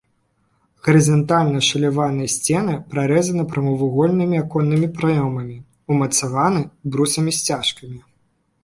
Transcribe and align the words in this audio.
Гарызантальна 0.85 1.57
ашаляваныя 1.63 2.29
сцены 2.35 2.73
прарэзаны 2.93 3.43
прамавугольнымі 3.53 4.43
аконнымі 4.45 4.87
праёмамі, 4.97 5.57
умацаваны 5.95 6.61
брусамі-сцяжкамі. 6.95 7.97